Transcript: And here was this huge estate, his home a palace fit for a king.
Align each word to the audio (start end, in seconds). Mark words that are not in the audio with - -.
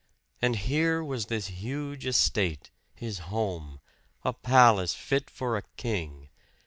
And 0.41 0.55
here 0.55 1.03
was 1.03 1.27
this 1.27 1.45
huge 1.45 2.07
estate, 2.07 2.71
his 2.95 3.19
home 3.29 3.79
a 4.25 4.33
palace 4.33 4.95
fit 4.95 5.29
for 5.29 5.57
a 5.57 5.61
king. 5.77 6.29